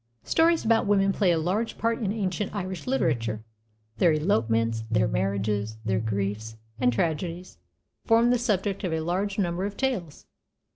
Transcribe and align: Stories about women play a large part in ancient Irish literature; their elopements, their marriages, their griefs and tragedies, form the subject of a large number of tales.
Stories 0.23 0.65
about 0.65 0.87
women 0.87 1.13
play 1.13 1.29
a 1.29 1.37
large 1.37 1.77
part 1.77 1.99
in 2.01 2.11
ancient 2.11 2.55
Irish 2.55 2.87
literature; 2.87 3.43
their 3.99 4.11
elopements, 4.13 4.83
their 4.89 5.07
marriages, 5.07 5.77
their 5.85 5.99
griefs 5.99 6.57
and 6.79 6.91
tragedies, 6.91 7.59
form 8.07 8.31
the 8.31 8.39
subject 8.39 8.83
of 8.83 8.93
a 8.93 9.01
large 9.01 9.37
number 9.37 9.63
of 9.63 9.77
tales. 9.77 10.25